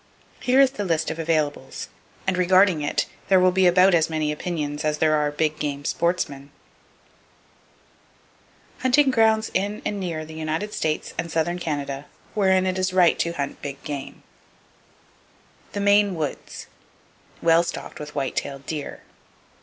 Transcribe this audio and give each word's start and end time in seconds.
Here 0.39 0.59
is 0.59 0.71
the 0.71 0.83
list 0.83 1.11
of 1.11 1.19
availables; 1.19 1.87
and 2.25 2.35
regarding 2.35 2.81
it 2.81 3.05
there 3.27 3.39
will 3.39 3.51
be 3.51 3.67
about 3.67 3.93
as 3.93 4.09
many 4.09 4.31
opinions 4.31 4.83
as 4.83 4.97
there 4.97 5.13
are 5.13 5.29
big 5.29 5.59
game 5.59 5.85
sportsmen: 5.85 6.49
HUNTING 8.79 9.11
GROUNDS 9.11 9.51
IN 9.53 9.79
AND 9.85 9.99
NEAR 9.99 10.25
THE 10.25 10.33
UNITED 10.33 10.73
STATES 10.73 11.13
AND 11.19 11.31
SOUTHERN 11.31 11.59
CANADA 11.59 12.07
WHEREIN 12.33 12.65
IT 12.65 12.79
IS 12.79 12.93
RIGHT 12.93 13.19
TO 13.19 13.33
HUNT 13.33 13.61
BIG 13.61 13.83
GAME 13.83 14.23
The 15.73 15.79
Maine 15.81 16.15
Woods: 16.15 16.65
Well 17.43 17.61
stocked 17.61 17.99
with 17.99 18.15
white 18.15 18.35
tailed 18.35 18.65
deer. 18.65 19.01